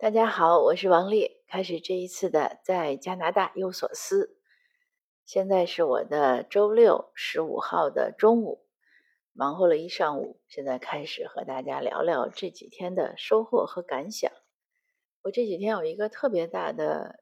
[0.00, 1.42] 大家好，我是王丽。
[1.46, 4.38] 开始这一次的在加拿大有所思。
[5.26, 8.64] 现在是我的周六十五号的中午，
[9.34, 14.32] 忙活了一上午，现在开始和大家聊聊这几天的收获和感想。
[15.20, 17.20] 我这几天有一个特别大的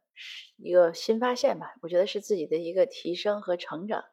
[0.56, 4.04] 一个新发现吧，我觉得是自己的一个提升和成长。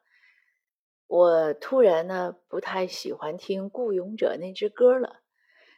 [1.06, 5.20] 我突然呢不太喜欢听《雇佣者》那支歌了。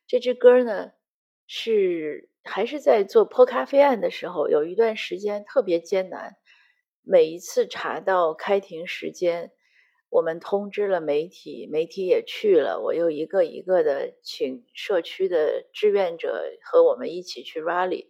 [0.06, 0.92] 这支歌呢
[1.46, 2.30] 是。
[2.48, 6.36] 还是在做破咖啡案的时候，有一段时间特别艰难。
[7.02, 9.52] 每一次查到开庭时间，
[10.08, 12.80] 我们通知了媒体，媒体也去了。
[12.80, 18.08] 我又一个一个的请社区的志愿者和我们一起去 rally。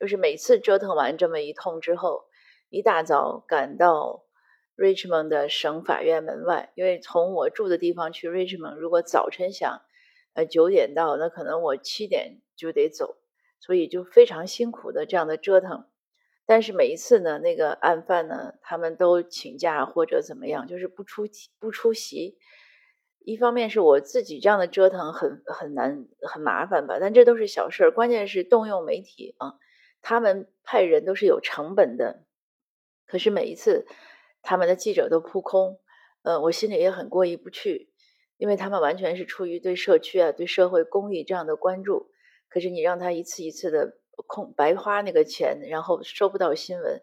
[0.00, 2.24] 就是每次折腾完这么一通之后，
[2.70, 4.24] 一大早赶到
[4.76, 9.82] Richmond 的省法院门外，因为从我住的地方去 Richmond，如果早晨想
[10.32, 13.16] 呃九点到，那可能我七点就得走。
[13.64, 15.86] 所以就非常辛苦的这样的折腾，
[16.44, 21.22] 但是每一次呢，那个案犯呢，他们都请假或者怎么样，就是不出
[21.58, 22.36] 不出席。
[23.20, 27.90] 一方面是我自己这样的折腾很很难很麻烦吧，但这都是小事儿。
[27.90, 29.54] 关键是动用媒体啊，
[30.02, 32.26] 他们派人都是有成本的，
[33.06, 33.86] 可是每一次
[34.42, 35.80] 他们的记者都扑空，
[36.22, 37.88] 呃，我心里也很过意不去，
[38.36, 42.10] 因为他们完全是出于对社区啊、对社会公益这样的关注。
[42.54, 47.02] 可是你让他一次一次的空白花那个钱，然后收不到新闻，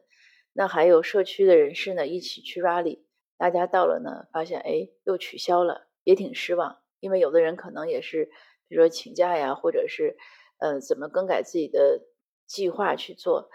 [0.53, 3.01] 那还有社区的人士呢一起去 rally，
[3.37, 6.79] 大家到了呢，发现哎又取消了，也挺失望。
[7.01, 8.31] 因为有的人可能也是，
[8.69, 10.15] 比如说请假呀，或者是
[10.57, 11.99] 呃怎么更改自己的
[12.45, 13.49] 计划去做，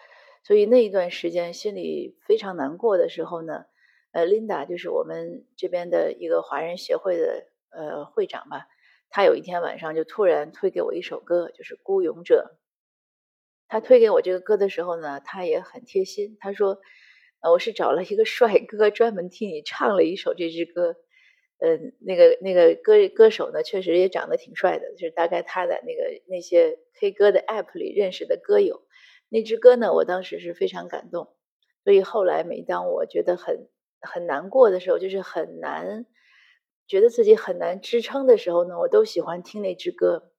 [0.45, 3.65] 所以那一段时间心里非常难过的时候呢，
[4.13, 8.69] 呃，Linda 就是我们这边的一个华人协会的呃会长吧。
[9.17, 12.51] 他有一天晚上就突然推给我一首歌，就是《孤勇者》。
[13.67, 16.37] 他推给我这个歌的时候呢，他也很贴心。
[16.39, 16.83] 他说
[17.41, 20.97] ：“呃，我是找了一个帅哥专门替你唱了一首这支歌。
[21.61, 28.83] 嗯，那个那个歌歌手呢，确实也长得挺帅的，就是大概他在那个那些 K 歌的 App 里认识的歌友。
[29.31, 31.35] 那支歌呢，我当时是非常感动。
[31.85, 36.05] 所以后来每当我觉得很很难过的时候，就是很难。”
[36.87, 40.33] 觉得自己很难支撑的时候呢，我都喜欢听那支歌。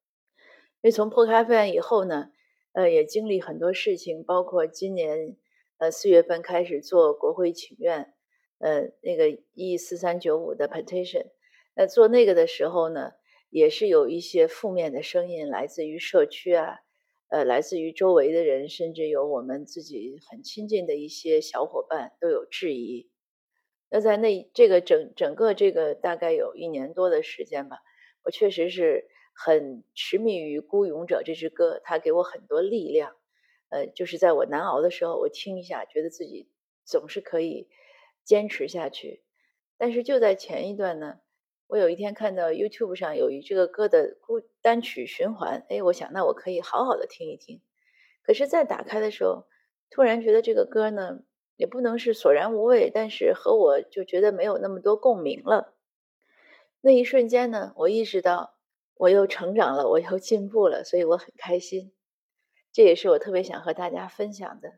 [0.81, 2.29] 因为从破咖啡案以后呢，
[2.73, 5.35] 呃，也经历很多事情，包括今年
[5.77, 8.13] 呃四月份开始做国会请愿，
[8.59, 11.27] 呃，那个 E 四三九五的 petition。
[11.75, 13.11] 那做那个的时候呢，
[13.49, 16.79] 也是有一些负面的声音来自于社区啊，
[17.29, 23.09] 呃，来自于周围的人，甚至有我们自己很亲近的一些小伙伴都有质疑。
[23.89, 27.77] 那在那这个整整个这个大概有一年多的时间吧，
[28.23, 33.15] 我确实是很痴迷于《孤勇者》这支歌，它给我很多力量。
[33.69, 36.49] 呃，就是在我难熬的时候，我听一下，觉得自己
[36.83, 37.69] 总是可以
[38.25, 39.23] 坚持下去。
[39.77, 41.19] 但是就在前一段呢，
[41.67, 47.61] 我有一天看到 YouTube 上有一这个歌的孤单曲循环，哎，我想那我可以好好的听一听。
[48.21, 49.47] 可是，在打开的时候，
[49.89, 51.19] 突然觉得这个歌呢。
[51.57, 55.73] 也不能是索然无味，但是和我就觉得没有那么多共鸣了。
[56.79, 58.53] 那一瞬间呢，我意识到
[58.95, 61.91] 我又成长了，我又进步了，所以我很开心。
[62.71, 64.69] 这也是我特别想和大家分享的。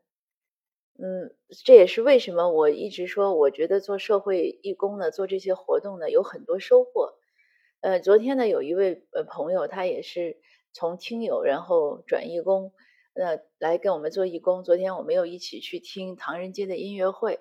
[0.98, 1.36] 嗯，
[1.66, 7.14] 这也是为什么我一直说，我觉得做社会义工呢，做这些活动呢，有很多收获。
[7.82, 10.38] 呃，昨天呢，有一位呃朋友，他也是
[10.74, 12.74] 从听友然后转义工。
[13.14, 14.64] 呃来跟我们做义工。
[14.64, 17.40] 昨天我们又一起去听唐人街的音乐会。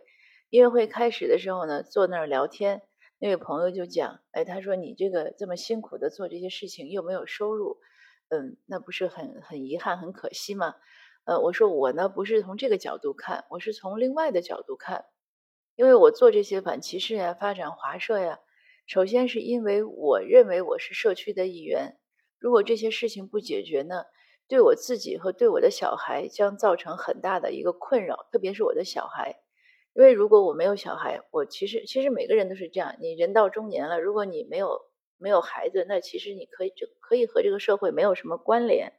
[0.51, 2.83] 音乐会开始的时候呢，坐那儿聊天，
[3.19, 7.79] 那位朋友就讲：“哎，他说你这个这么辛苦的做这些事情，又没有收入，
[8.29, 10.75] 嗯，那不是很很遗憾、很可惜吗？”
[11.27, 15.05] 呃，我说我呢不是从这个角度看，我是从另外的角度看，
[15.77, 18.41] 因为我做这些反歧视呀、发展华社呀，
[18.87, 21.99] 首先是因为我认为我是社区的一员，
[22.39, 24.05] 如果这些事情不解决呢？
[24.49, 29.43] 对我自己和对我的小孩将造成很大的一个困扰，特别是我的小孩，
[29.93, 34.81] 因为如果我没有小孩，我其实其实每个人都是这样，你人到中年了，如果你没有
[35.19, 38.95] 没有孩子，那其实你可以就可以和这个社会没有什么关联，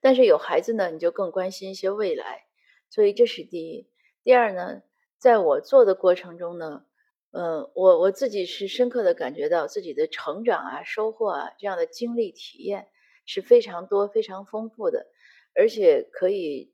[0.00, 2.44] 但是有孩子呢，你就更关心一些未来，
[2.88, 3.90] 所以这是第一。
[4.22, 4.82] 第二呢，
[5.18, 6.84] 在我做的过程中呢，
[7.32, 12.88] 嗯，我我自己是深刻的感觉到自己的成长啊、收获啊这样的经历体验。
[13.28, 15.06] 是非常多、非常丰富的，
[15.54, 16.72] 而且可以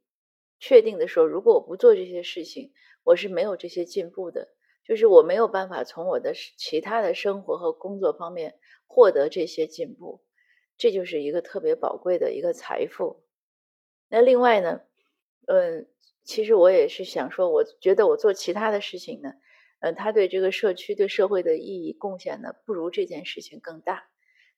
[0.61, 2.73] 确定的说，如果我不做这些事情，
[3.03, 4.49] 我是没有这些进步的。
[4.87, 8.55] 就是我没有办法从我的其他的生活和工作方面
[8.87, 10.23] 获得这些进步，
[10.77, 13.25] 这就是一个特别宝贵的一个财富。
[14.11, 14.83] 那另外呢，
[15.47, 15.89] 嗯，
[16.23, 19.33] 其实我也是想说，我觉得我做其他的事情呢，
[19.81, 24.05] 嗯，他对这个社区、对社会的意义贡献呢，不如这件事情更大。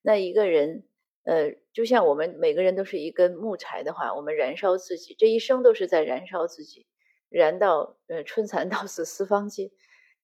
[0.03, 0.89] 那一个人，
[1.27, 6.87] 呃，就像我们每个人都是一根木柴的话，我们燃烧自己，这一生都是在燃烧自己，
[7.29, 9.73] 燃到呃春蚕到死丝方尽。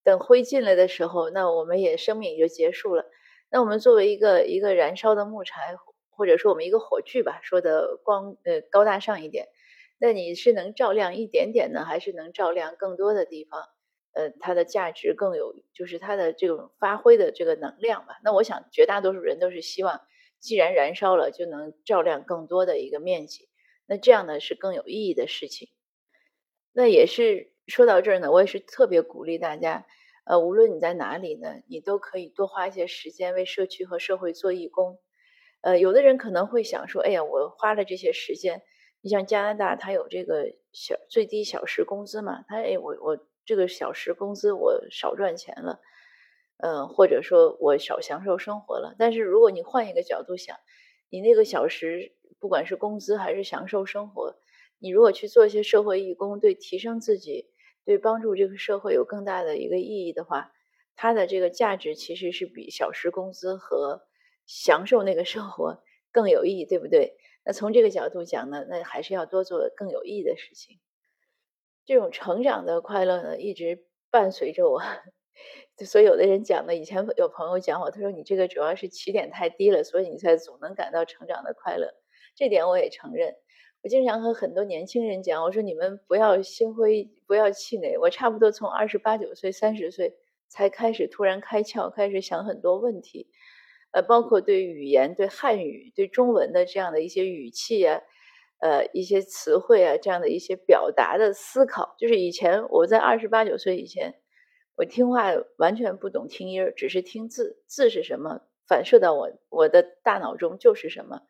[0.05, 3.05] 等灰烬了的时候，那我们也生命也就结束了。
[3.51, 5.77] 那我们作为一个一个燃烧的木柴，
[6.11, 9.49] 或者说我们一个火炬吧，说的光呃高大上一点，
[9.99, 13.61] 那你是能照亮一点点呢，还是能照亮更多的地方？
[14.15, 18.19] 呃，它的价值更有，就是它的这种发挥的这个能量吧。
[18.23, 20.01] 那我想绝大多数人都是希望，
[20.43, 23.49] 既然燃烧了，就能照亮更多的一个面积。
[23.87, 25.69] 那这样呢是更有意义的事情。
[26.75, 27.51] 那也是。
[27.69, 29.87] 说到这儿呢，我也是特别鼓励大家，
[30.25, 34.99] 呃，无论你在哪里呢，你都可以多花一些时间为社区和社会做义工。
[35.61, 38.63] 呃，有的人可能会想说，哎呀，我花了这些时间，
[39.01, 43.17] 你像加拿大，它有这个小最低小时工资嘛，他哎，我我
[43.47, 45.81] 这个小时工资我少赚钱了，
[46.63, 48.97] 嗯，或者说我少享受生活了。
[48.99, 50.57] 但是如果你换一个角度想，
[51.11, 54.37] 你那个小时不管是工资还是享受生活，
[54.79, 57.51] 你如果去做一些社会义工，对提升自己。
[57.85, 60.53] 对帮助这个社会有更大的一个意义的话，
[60.95, 64.03] 它的这个价值其实是比小时工资和
[64.47, 65.83] 享受那个生活
[66.13, 67.17] 更有意义，对不对？
[67.45, 70.79] 那从这个角度讲呢，那还是要多做更有意义的事情。
[71.85, 74.81] 这种成长的快乐呢，一直伴随着我。
[75.85, 81.93] 所以有的人讲呢，以前有朋友讲我，他说你这个主要是起点太低了，所以你才总能感到成长的快乐。
[82.35, 83.35] 这点我也承认。
[83.83, 87.99] 我经常和很多年轻人讲，我说你们不要心灰，不要气馁。
[87.99, 90.15] 我差不多从二十八九岁、三十岁
[90.49, 93.29] 才开始突然开窍，开始想很多问题，
[93.91, 98.01] 呃，包括对语言、对汉语、对中文的这样的一些语气啊，
[98.61, 101.97] 呃，一些词汇啊，这样的一些表达的思考。
[101.99, 104.15] 就是以前我在二十八九岁以前，
[104.75, 111.23] 我听话完全不懂听音儿，只是听字，字是什么反射到我我的大脑中就是什么。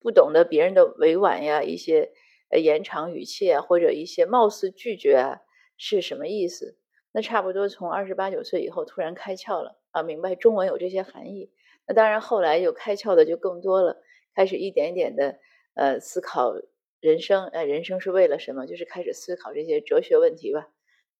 [0.00, 2.12] 不懂得别人的委婉呀，一些
[2.48, 5.40] 呃延长语气啊，或者一些貌似拒绝啊，
[5.76, 6.78] 是什么意思？
[7.12, 11.52] 那差不多从二十八九岁以后突然开窍了啊，明白中文有这些含义。
[11.86, 14.02] 那当然后来又开窍的就更多了，
[14.34, 15.38] 开始一点点的
[15.74, 16.54] 呃思考
[17.00, 18.66] 人生，呃人生是为了什么？
[18.66, 20.68] 就是开始思考这些哲学问题吧，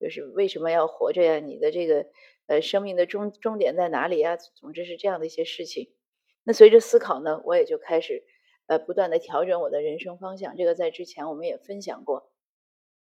[0.00, 1.38] 就是为什么要活着呀？
[1.38, 2.06] 你的这个
[2.46, 4.36] 呃生命的终终点在哪里呀？
[4.36, 5.92] 总之是这样的一些事情。
[6.42, 8.24] 那随着思考呢，我也就开始。
[8.66, 12.30] 呃，不断的调整我的人生方向，这个在之前我们也分享过。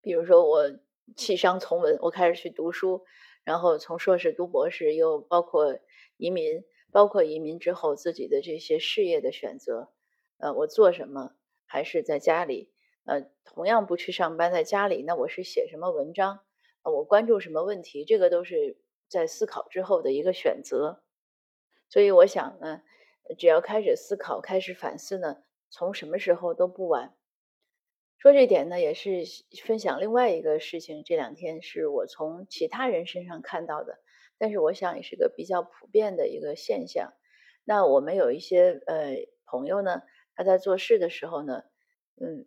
[0.01, 0.71] 比如说，我
[1.15, 3.05] 弃商从文，我开始去读书，
[3.45, 5.79] 然后从硕士读博士，又包括
[6.17, 9.91] 移民，包括移民之后自己的这些事业的选择。
[10.39, 11.35] 呃，我做什么，
[11.67, 12.73] 还是在家里？
[13.05, 16.41] 呃，同样不去上班，在家里，那我是写什么文章？
[16.83, 18.05] 我关注什么问题？
[18.05, 18.79] 这个都是
[19.09, 21.03] 在思考之后的一个选择。
[21.89, 22.83] 所以我想呢，
[23.39, 25.43] 只要开始思考，开始反思呢。
[25.73, 27.15] 从什么时候都不晚。
[28.19, 29.23] 说这点呢，也是
[29.65, 31.05] 分享另外一个事情。
[31.05, 33.99] 这两天是我从其他人身上看到的，
[34.37, 37.13] 但是我想也是个比较普遍的一个现象。
[37.65, 39.15] 那我们有一些呃
[39.47, 40.03] 朋友呢，
[40.35, 41.63] 他在做事的时候呢，
[42.21, 42.47] 嗯，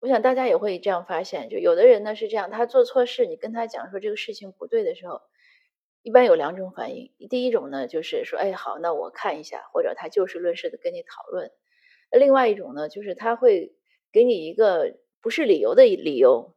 [0.00, 5.22] 我想大家也会这样发现，就有的人呢是这样，他做错事，你跟他讲说这个事情不对的时候，
[6.02, 7.12] 一般有两种反应。
[7.28, 11.50] 第一种呢，就是说，哎，好，那我看一下，或者他就事论事的跟你讨论。
[12.12, 13.74] 另外一种呢，就是他会
[14.12, 16.54] 给你一个不是理由的理由，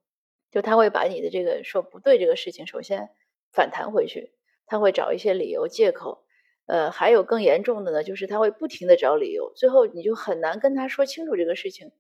[0.52, 3.10] 就他会把你的这个说不对这个事情，首先
[3.52, 4.34] 反弹回去，
[4.68, 6.24] 他会找一些理由借口，
[6.68, 11.92] 呃，还有更严重的呢，就是他会不停的找理由，最后你就很难跟他说清楚这个事情，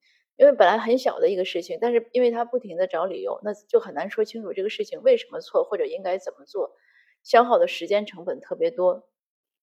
[0.41, 6.75] 因为本来很小的一个事情，但是因为他不停的找理由，那就很难说清楚这个事情为什么错或者应该怎么做，
[7.21, 9.07] 消耗的时间成本特别多。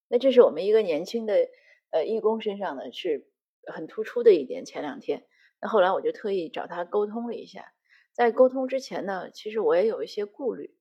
[0.07, 1.49] 那这是我们一个年轻的
[1.91, 3.29] 呃义工身上呢是。
[3.71, 5.27] 很突出的一点，前两天，
[5.61, 7.67] 那后来我就特意找他沟通了一下。
[8.15, 10.75] 在沟通之前呢，其实我也有一些顾虑，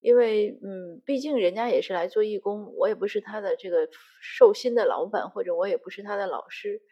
[0.00, 3.88] 因为嗯，毕竟人家也是来做义工，我也不是他的这个
[4.20, 6.82] 寿薪的老板，或者我也不是他的老师。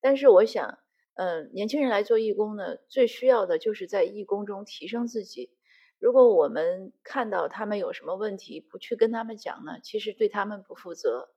[0.00, 0.76] 但是我想，
[1.18, 5.50] 嗯，年轻人来做义工呢，最需要的就是在义工中提升自己。
[5.98, 11.28] 如果我们看到他们有什么问题，不去跟他们讲呢，其实对他们不负责。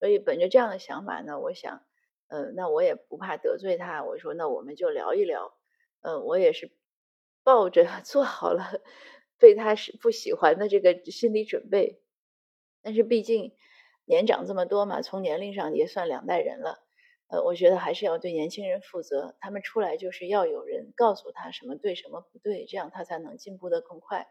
[0.00, 1.82] 所以本着这样的想法呢，我想。
[2.28, 4.02] 嗯，那我也不怕得罪他。
[4.02, 5.52] 我说，那我们就聊一聊。
[6.00, 6.70] 嗯，我也是
[7.44, 8.80] 抱着 做好了
[9.38, 12.00] 被他是不喜欢的这个心理准备。
[12.82, 13.52] 但是毕竟
[14.06, 16.87] 年长这么多嘛，从年龄上也算两代人了。
[17.28, 24.28] 呃，我觉得还是要对年轻人负责，他们出来就是要有人告诉他什么对什么不对，这样他才能进步的更快。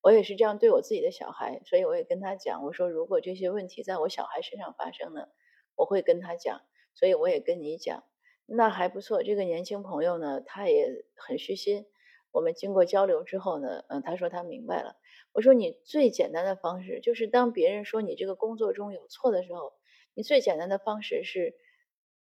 [0.00, 5.28] 我也是这样对我自己的小孩，所以我也跟他讲，我说如果这些问题在我小孩身上发生呢，
[5.76, 6.62] 我会跟他讲，
[6.94, 8.04] 所以我也跟你讲，
[8.46, 9.22] 那还不错。
[9.22, 11.86] 这个年轻朋友呢，他也很虚心。
[12.32, 14.96] 我们经过交流之后呢，嗯，他说他明白了。
[15.32, 19.72] 我说你最简单的方式就是当别人说你这个工作中有错的时候，
[20.14, 21.54] 你最简单的方式是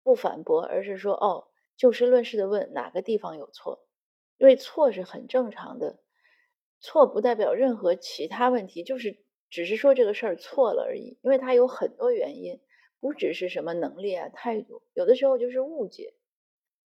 [0.03, 3.87] 不反驳，而是说哦，就事论事的问哪个地方有错，
[4.39, 6.01] 因为错是很正常的，
[6.81, 12.61] 错不代表任何其他问题，就是只是说这个事儿错了而已，因为它有很多原因，
[13.01, 16.15] 不只是什么能力啊、态度，有的时候就是误解。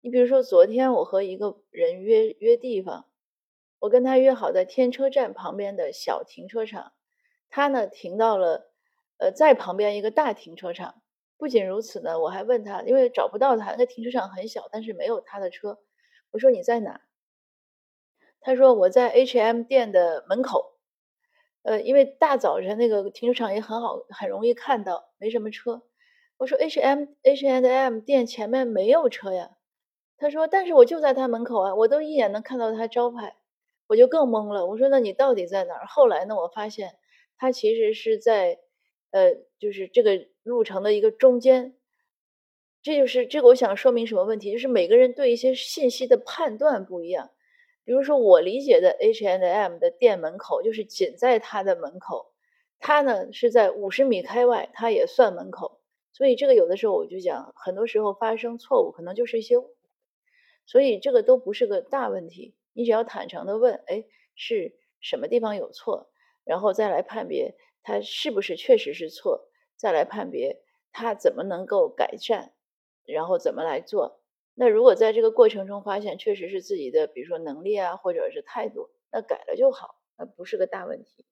[0.01, 3.10] 你比如说，昨天我和一个人约约地方，
[3.80, 6.94] 我跟他约好在天车站旁边的小停车场，
[7.50, 8.72] 他呢停到了
[9.18, 11.01] 呃在旁边一个大停车场。
[11.39, 15.79] 不仅如此呢，我还问他，因为找不到他，那停车场很小，但是没有他的车。
[16.31, 17.00] 我说你在哪？
[18.41, 20.75] 他说我在 H&M 店的门口。
[21.63, 25.81] 呃，因为大早晨那个停车场也很好，很容易看到，没什么车。
[26.38, 29.51] 我说 H&M H&M 店前面没有车呀。
[30.17, 33.38] 他说：“但是我就在他门口啊，我都一眼能看到他招牌，
[33.88, 34.65] 我就更懵了。
[34.67, 35.86] 我说：那你到底在哪儿？
[35.88, 36.98] 后来呢，我发现
[37.38, 38.60] 他其实是在，
[39.12, 41.75] 呃，就是这个路程的一个中间。
[42.82, 44.51] 这就是这个，我想说明什么问题？
[44.54, 47.30] 就是每个人对一些信息的判断不一样。
[47.84, 52.34] 比如说，我理解的 H&M 的店门口就是仅在他的门口，
[52.80, 55.82] 他呢是在五十米开外，他也算门口。
[56.13, 59.56] 所以这个有的时候我就讲，很多时候发生错误，可能就是一些。”
[60.66, 66.12] 所以这个都不是个大问题，你只要坦诚的问，哎，是什么地方有错，
[66.46, 72.53] 然后再来判别他是不是确实是错，再来判别他怎么能够改善，
[73.05, 74.21] 然后怎么来做。
[74.53, 81.25] 那如果在这个过程中发现确实是自己的，比如说能力啊，或者是态度，那改了就好，那不是个大问题。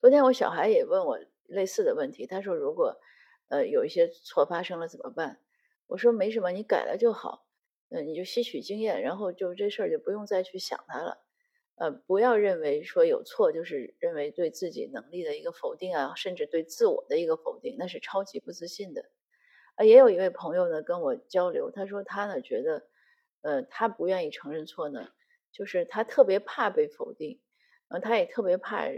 [0.00, 3.00] 昨天我小孩也问我类似的问题，他说如果
[3.48, 5.40] 呃有一些错发生了怎么办？
[5.88, 7.46] 我说没什么，你改了就好。
[7.90, 11.24] 嗯，你就吸取经验，然后就这事儿就不用再去想它了。
[11.78, 19.04] 呃，不要认为说有错就是认为对自己能力的一个否定啊，甚至对自我的一个否定，那是超级不自信的。
[19.76, 22.88] 啊，也有一位朋友呢跟我交流，他说他呢觉得，
[23.42, 25.08] 呃，他不愿意承认错呢，
[25.52, 27.40] 就是他特别怕被否定，
[27.88, 28.88] 呃，他也特别怕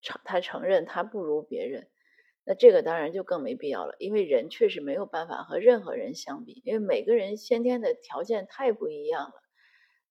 [0.00, 1.88] 承他承认他不如别人。
[2.44, 9.42] 那这个当然就更没必要了，因为人确实没有办法和任何人相比，因为每个人先天的条件太不一样了。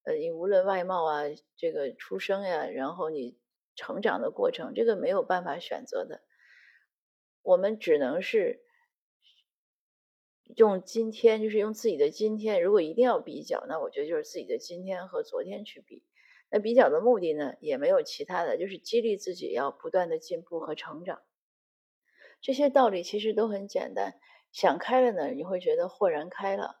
[0.08, 1.24] 呃，你无论外貌啊，
[1.58, 3.36] 这个出生呀，然后你
[3.76, 6.22] 成长的过程，这个没有办法选择的。
[7.42, 8.62] 我们只能是
[10.56, 12.62] 用今天，就是用自己的今天。
[12.62, 16.02] 如果一定要比较，那我觉得就是自己的今天和昨天去比。
[16.48, 21.20] 那比较的目的呢，也没有其他的，就是激励自己要不断的进步和成长。
[22.40, 24.18] 这些道理其实都很简单，
[24.52, 26.76] 想开了呢，你会觉得豁然开朗。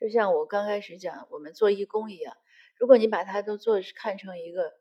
[0.00, 2.36] 就像我刚开始讲，我们做义工一样，
[2.78, 4.72] 如果你把它都做看成一个，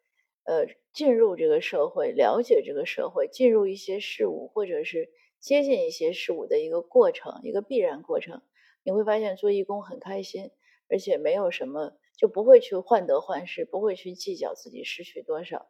[0.45, 5.09] 呃，进入这个社会、了解这个社会、进入一些事物，或者是
[5.39, 8.41] 接近一些事物的一个过程，一个必然过程，
[8.81, 10.51] 你会发现做义工很开心，
[10.87, 15.69] 而且没有什么，就不会去患得患失，不会去计较自己失去多少。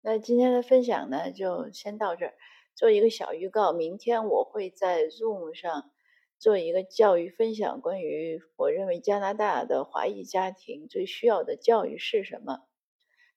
[0.00, 2.34] 那今天的分享呢，就先到这儿。
[2.74, 5.90] 做一个小预告，明天我会在 Zoom 上
[6.38, 12.60] 做一个教育分享，关于我认为加拿大的华裔家庭最需要的教育是什么。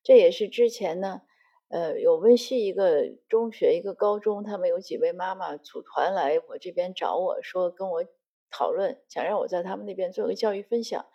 [0.03, 1.22] 这也是之前呢，
[1.70, 8.05] 呃，有温西一个中学、一个高中，他们有几位妈妈组团来我这边找我说，跟我
[8.51, 11.05] 讨论，想让我在他们那边做个教育分享。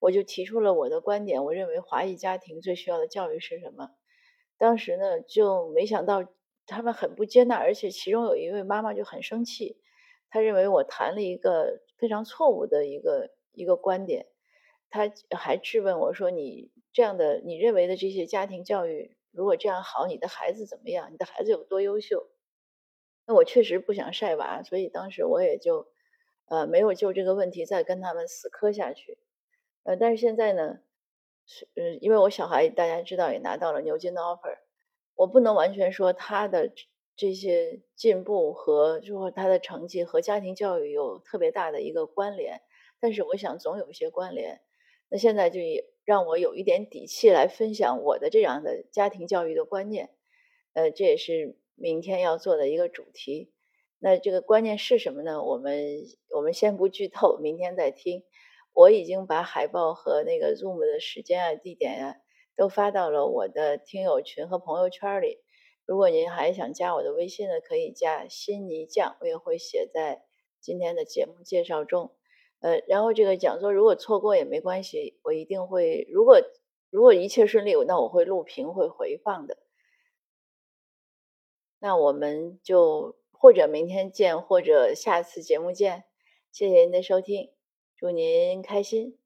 [0.00, 3.90] 我就提出了我的观点，我认为华裔家庭最需要的教育是什么。
[4.56, 6.24] 当时呢，就没想到
[6.66, 9.76] 他们很不接纳，而且其中有一位妈妈就很生气，
[10.30, 14.26] 他认为我谈了一个非常错误的一个一个观点，
[14.90, 21.12] 他还质问我说：“你这样的你认为的这些家庭教育，如果这样好，你的孩子怎么样？
[21.12, 22.28] 你的孩子有多优秀？”
[23.26, 25.88] 那我确实不想晒娃，所以当时我也就
[26.46, 29.18] 呃没有就这个问题再跟他们死磕下去，
[29.84, 30.80] 呃，但是现在呢。
[31.50, 34.58] 是，嗯，因为我小孩大家知道也拿到了牛津的 offer，
[35.14, 36.70] 我不能完全说他的
[37.18, 42.62] 这些进步和就说他的成绩和家庭教育有特别大的一个关联，
[43.00, 44.60] 但是我想总有一些关联。
[45.08, 45.58] 那现在就
[46.04, 50.10] 让我有一点底气来分享我的这样的家庭教育的观念，
[50.74, 53.52] 呃，这也是明天要做的一个主题。
[53.98, 55.42] 那这个观念是什么呢？
[55.42, 56.04] 我们
[56.36, 58.22] 我们先不剧透，明天再听。
[58.72, 62.16] 我已经把海报和那个 Zoom 的时间啊、地点啊
[62.54, 65.38] 都发到了我的听友群和朋友圈里。
[65.88, 70.26] 如果您还想加我的微信呢，可以加新泥匠，我也会写在
[70.60, 72.12] 今天的节目介绍中。
[72.60, 76.42] 呃，然后这个讲座如果错过也没关系，我一定会，如果
[76.90, 79.56] 如果一切顺利，那我会录屏会回放的。
[81.78, 83.16] 那我们就。
[83.40, 86.02] 或者明天见，或者下次节目见。
[86.50, 87.52] 谢谢您的收听，
[87.96, 89.16] 祝您开心。